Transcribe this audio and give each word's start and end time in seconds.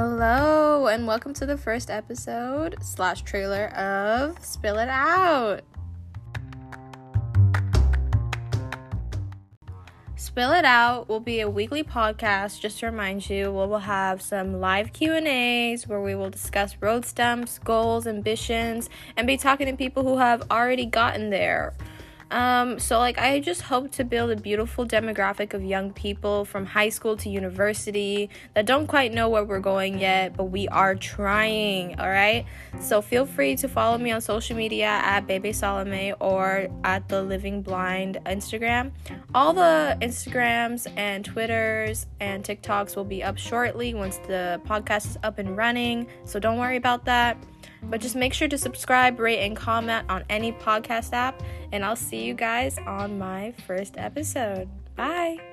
Hello, 0.00 0.86
and 0.86 1.08
welcome 1.08 1.34
to 1.34 1.44
the 1.44 1.58
first 1.58 1.90
episode 1.90 2.76
slash 2.80 3.22
trailer 3.22 3.66
of 3.74 4.38
Spill 4.44 4.78
It 4.78 4.88
Out. 4.88 5.62
Spill 10.14 10.52
It 10.52 10.64
Out 10.64 11.08
will 11.08 11.18
be 11.18 11.40
a 11.40 11.50
weekly 11.50 11.82
podcast. 11.82 12.60
Just 12.60 12.78
to 12.78 12.86
remind 12.86 13.28
you, 13.28 13.46
we 13.46 13.66
will 13.66 13.80
have 13.80 14.22
some 14.22 14.60
live 14.60 14.92
Q 14.92 15.14
and 15.14 15.26
A's 15.26 15.88
where 15.88 16.00
we 16.00 16.14
will 16.14 16.30
discuss 16.30 16.76
road 16.80 17.04
stumps, 17.04 17.58
goals, 17.58 18.06
ambitions, 18.06 18.88
and 19.16 19.26
be 19.26 19.36
talking 19.36 19.66
to 19.66 19.76
people 19.76 20.04
who 20.04 20.18
have 20.18 20.48
already 20.48 20.86
gotten 20.86 21.30
there. 21.30 21.74
Um, 22.30 22.78
so, 22.78 22.98
like, 22.98 23.18
I 23.18 23.40
just 23.40 23.62
hope 23.62 23.90
to 23.92 24.04
build 24.04 24.30
a 24.30 24.36
beautiful 24.36 24.86
demographic 24.86 25.54
of 25.54 25.62
young 25.62 25.92
people 25.92 26.44
from 26.44 26.66
high 26.66 26.90
school 26.90 27.16
to 27.18 27.30
university 27.30 28.28
that 28.54 28.66
don't 28.66 28.86
quite 28.86 29.12
know 29.12 29.28
where 29.28 29.44
we're 29.44 29.60
going 29.60 29.98
yet, 29.98 30.36
but 30.36 30.44
we 30.44 30.68
are 30.68 30.94
trying, 30.94 31.98
all 31.98 32.08
right? 32.08 32.44
So, 32.80 33.00
feel 33.00 33.24
free 33.24 33.56
to 33.56 33.68
follow 33.68 33.96
me 33.96 34.12
on 34.12 34.20
social 34.20 34.56
media 34.56 34.86
at 34.86 35.26
Bebe 35.26 35.52
Salome 35.52 36.12
or 36.20 36.68
at 36.84 37.08
the 37.08 37.22
Living 37.22 37.62
Blind 37.62 38.18
Instagram. 38.26 38.92
All 39.34 39.52
the 39.52 39.96
Instagrams 40.02 40.86
and 40.96 41.24
Twitters 41.24 42.06
and 42.20 42.44
TikToks 42.44 42.94
will 42.94 43.04
be 43.04 43.22
up 43.22 43.38
shortly 43.38 43.94
once 43.94 44.18
the 44.26 44.60
podcast 44.66 45.06
is 45.06 45.18
up 45.22 45.38
and 45.38 45.56
running, 45.56 46.06
so 46.24 46.38
don't 46.38 46.58
worry 46.58 46.76
about 46.76 47.04
that. 47.06 47.38
But 47.82 48.00
just 48.00 48.16
make 48.16 48.34
sure 48.34 48.48
to 48.48 48.58
subscribe, 48.58 49.18
rate, 49.18 49.44
and 49.44 49.56
comment 49.56 50.08
on 50.08 50.24
any 50.28 50.52
podcast 50.52 51.12
app. 51.12 51.42
And 51.72 51.84
I'll 51.84 51.96
see 51.96 52.24
you 52.24 52.34
guys 52.34 52.78
on 52.86 53.18
my 53.18 53.52
first 53.66 53.94
episode. 53.96 54.68
Bye. 54.96 55.47